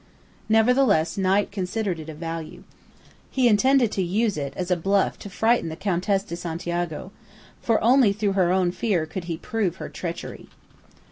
Nevertheless, 0.49 1.15
Knight 1.15 1.51
considered 1.51 1.99
it 1.99 2.09
of 2.09 2.17
value. 2.17 2.63
He 3.29 3.47
intended 3.47 3.91
to 3.91 4.01
use 4.01 4.35
it 4.35 4.51
as 4.57 4.71
a 4.71 4.75
bluff 4.75 5.19
to 5.19 5.29
frighten 5.29 5.69
the 5.69 5.75
Countess 5.75 6.23
de 6.23 6.35
Santiago, 6.35 7.11
for 7.61 7.79
only 7.83 8.11
through 8.11 8.33
her 8.33 8.51
own 8.51 8.71
fear 8.71 9.05
could 9.05 9.25
he 9.25 9.37
prove 9.37 9.75
her 9.75 9.89
treachery. 9.89 10.49